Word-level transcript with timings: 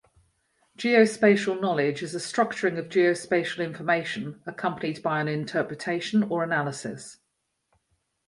Geospatial 0.79 1.61
knowledge 1.61 2.01
is 2.01 2.15
a 2.15 2.17
structuring 2.17 2.79
of 2.79 2.89
geospatial 2.89 3.63
information, 3.63 4.41
accompanied 4.47 5.03
by 5.03 5.21
an 5.21 5.27
interpretation 5.27 6.23
or 6.23 6.43
analysis. 6.43 7.19